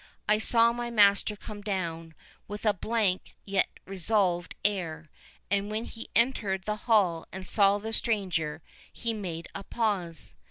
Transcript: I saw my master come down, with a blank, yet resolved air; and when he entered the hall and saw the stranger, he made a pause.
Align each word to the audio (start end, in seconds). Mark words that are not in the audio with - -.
I 0.27 0.39
saw 0.39 0.73
my 0.73 0.89
master 0.89 1.35
come 1.35 1.61
down, 1.61 2.15
with 2.47 2.65
a 2.65 2.73
blank, 2.73 3.35
yet 3.45 3.67
resolved 3.85 4.55
air; 4.65 5.11
and 5.51 5.69
when 5.69 5.85
he 5.85 6.09
entered 6.15 6.63
the 6.63 6.75
hall 6.89 7.27
and 7.31 7.45
saw 7.45 7.77
the 7.77 7.93
stranger, 7.93 8.63
he 8.91 9.13
made 9.13 9.47
a 9.53 9.63
pause. 9.63 10.33